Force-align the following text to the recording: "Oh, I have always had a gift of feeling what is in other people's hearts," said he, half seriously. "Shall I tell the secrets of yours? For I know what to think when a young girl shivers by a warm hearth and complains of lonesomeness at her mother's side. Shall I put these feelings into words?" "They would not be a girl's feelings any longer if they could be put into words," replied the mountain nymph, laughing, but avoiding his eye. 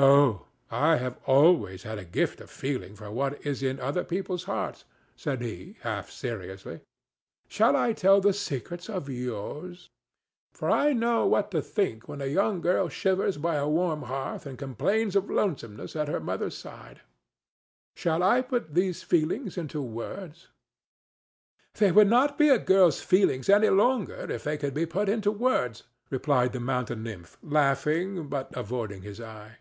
"Oh, 0.00 0.46
I 0.70 0.94
have 0.98 1.18
always 1.26 1.82
had 1.82 1.98
a 1.98 2.04
gift 2.04 2.40
of 2.40 2.52
feeling 2.52 2.94
what 2.94 3.44
is 3.44 3.64
in 3.64 3.80
other 3.80 4.04
people's 4.04 4.44
hearts," 4.44 4.84
said 5.16 5.40
he, 5.42 5.76
half 5.80 6.08
seriously. 6.08 6.82
"Shall 7.48 7.74
I 7.74 7.94
tell 7.94 8.20
the 8.20 8.32
secrets 8.32 8.88
of 8.88 9.08
yours? 9.08 9.90
For 10.52 10.70
I 10.70 10.92
know 10.92 11.26
what 11.26 11.50
to 11.50 11.60
think 11.60 12.06
when 12.06 12.20
a 12.20 12.26
young 12.26 12.60
girl 12.60 12.88
shivers 12.88 13.38
by 13.38 13.56
a 13.56 13.66
warm 13.68 14.02
hearth 14.02 14.46
and 14.46 14.56
complains 14.56 15.16
of 15.16 15.28
lonesomeness 15.28 15.96
at 15.96 16.06
her 16.06 16.20
mother's 16.20 16.56
side. 16.56 17.00
Shall 17.96 18.22
I 18.22 18.40
put 18.40 18.74
these 18.74 19.02
feelings 19.02 19.58
into 19.58 19.82
words?" 19.82 20.46
"They 21.74 21.90
would 21.90 22.06
not 22.06 22.38
be 22.38 22.50
a 22.50 22.58
girl's 22.60 23.00
feelings 23.02 23.48
any 23.48 23.68
longer 23.70 24.30
if 24.30 24.44
they 24.44 24.58
could 24.58 24.74
be 24.74 24.86
put 24.86 25.08
into 25.08 25.32
words," 25.32 25.82
replied 26.08 26.52
the 26.52 26.60
mountain 26.60 27.02
nymph, 27.02 27.36
laughing, 27.42 28.28
but 28.28 28.56
avoiding 28.56 29.02
his 29.02 29.20
eye. 29.20 29.56